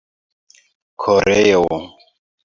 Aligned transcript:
koreo 1.01 1.77